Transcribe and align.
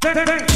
perereca, 0.00 0.48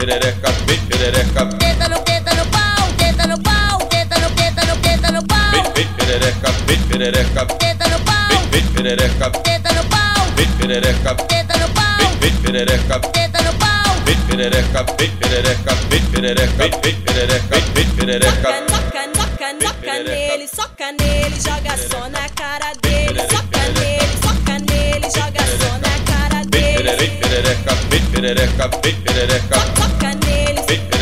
perereca, 0.00 0.50
vem 0.66 0.80
perereca. 0.86 1.46
Tenta 1.58 1.88
no, 1.88 1.98
tenta 2.00 2.34
no 2.34 2.46
pau, 2.46 2.88
tenta 2.96 3.26
no 3.26 3.38
pau, 3.38 3.78
tenta 3.90 4.18
no, 4.18 4.30
tenta 4.30 4.64
no, 4.64 4.76
tenta 4.76 5.12
no 5.12 5.22
pau. 5.26 5.52
Vem, 5.52 5.72
vem 5.74 5.88
perereca, 5.94 6.50
vem 6.66 6.78
perereca. 6.88 7.46
Tenta 7.46 7.88
no 7.88 8.00
pau, 8.00 8.28
vem, 8.30 8.62
vem 8.62 8.64
perereca. 8.72 9.30
Tenta 9.30 9.72
no 9.74 9.84
pau, 9.84 10.26
vem 10.36 10.48
perereca. 10.56 11.14
Tenta 11.28 11.58
no 11.58 11.68
pau, 11.74 11.98
vem, 11.98 12.30
vem 12.30 12.34
perereca. 12.40 12.98
Tenta 13.12 13.42
no 13.42 13.52
pau, 13.58 13.94
vem 14.06 14.16
perereca, 14.26 14.84
vem 14.98 15.10
perereca, 15.10 15.74
vem 15.90 16.02
perereca, 16.06 16.56
vem, 16.56 16.80
vem 16.82 16.94
perereca, 17.02 17.60
vem 17.74 17.88
perereca. 17.90 18.48
Noca, 18.70 19.06
noca, 19.18 19.52
noca 19.52 19.92
nele, 20.02 20.48
soca 20.48 20.92
nele, 20.98 21.36
joga 21.44 21.76
só 21.76 22.08
na 22.08 22.26
cara 22.30 22.72
dele, 22.80 23.20
soca 23.28 23.62
nele, 23.76 24.16
soca 24.24 24.58
nele, 24.64 25.10
joga 25.14 25.44
só 25.60 25.72
na 25.84 25.94
cara 26.08 26.44
dele. 26.46 26.96
Vem 26.96 27.10
perereca, 27.20 27.74
vem 27.90 28.04
perereca, 28.06 28.70
vem 28.82 28.94
perereca. 29.02 29.69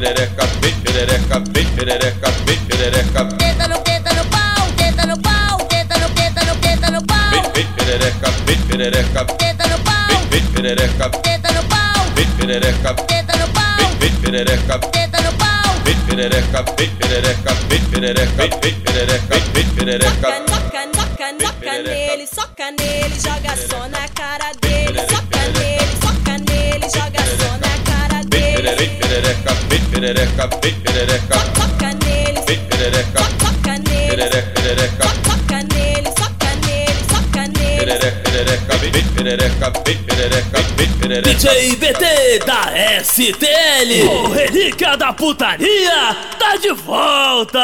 perereca, 0.00 0.46
vem 0.62 0.74
perereca, 0.80 1.40
vem 1.52 1.66
perereca, 1.74 2.30
vem 2.46 2.58
perereca. 2.60 3.24
Tenta 3.36 3.68
no, 3.68 3.78
tenta 3.80 4.14
no 4.14 4.24
pau, 4.30 4.66
tenta 4.76 5.06
no 5.06 5.18
pau, 5.18 5.58
tenta 5.68 5.98
no, 5.98 6.08
tenta 6.10 6.44
no, 6.46 6.56
tenta 6.56 6.90
no 6.90 7.02
pau. 7.04 7.30
Vem, 7.30 7.42
vem 7.52 7.66
perereca, 7.74 8.30
vem 8.46 8.58
perereca. 8.62 9.24
Tenta 9.26 9.68
no 9.68 9.78
pau, 9.80 10.06
Vem, 10.08 10.28
vem 10.30 10.44
perereca, 10.52 11.10
tenta 11.10 11.52
no 11.52 11.62
pau, 11.64 12.06
vem 12.14 12.26
perereca. 12.30 12.94
tenta 12.94 13.36
no 13.36 13.48
pau, 13.48 13.76
Vem, 13.76 13.98
vem 13.98 14.14
perereca, 14.22 14.78
tenta 14.78 15.20
no 15.20 15.32
pau. 15.34 15.74
vem 15.84 15.96
perereca, 16.06 16.64
vem 16.78 16.90
perereca, 16.96 17.54
vem 17.68 17.80
perereca, 17.90 18.58
vem, 18.62 18.74
perereca, 18.80 19.38
vem, 19.52 19.68
perereca. 19.74 20.28
Noca, 20.48 20.86
noca, 20.96 21.32
noca 21.42 21.82
nele, 21.82 22.26
soca 22.26 22.70
nele, 22.70 23.14
joga 23.20 23.54
só 23.68 23.86
na 23.88 24.08
cara 24.14 24.50
dele, 24.62 25.00
soca 25.12 25.42
nele, 25.58 25.92
soca 26.00 26.38
nele, 26.48 26.86
joga 26.88 27.22
só 27.38 27.50
na 27.58 27.74
cara 27.84 28.24
dele. 28.24 28.74
vem 28.76 28.96
perereca, 28.96 29.54
vem 30.00 30.74
perereca. 30.80 31.34
Soca 31.56 31.92
nele, 31.92 32.40
Vem 32.46 32.58
perereca, 32.68 33.20
soca 33.38 33.78
nele, 33.78 34.16
perereca, 34.16 34.50
perereca. 34.54 35.04
soca 35.26 35.62
nele, 35.74 36.08
soca 36.18 36.54
nele, 36.66 37.00
soca 37.10 37.42
nele. 37.48 37.78
Perereca, 37.84 38.20
perereca, 38.24 38.76
vem, 38.78 38.90
vem 38.90 39.04
perereca, 39.04 39.72
vem 39.84 39.98
perereca, 39.98 40.62
vem 40.76 40.88
perereca. 40.88 41.28
DJ 41.34 41.76
BT 41.76 42.38
da 42.46 42.72
STL, 43.04 44.08
o 44.10 44.28
Relíquia 44.32 44.96
da 44.96 45.12
Putaria, 45.12 46.16
tá 46.38 46.56
de 46.56 46.72
volta! 46.72 47.60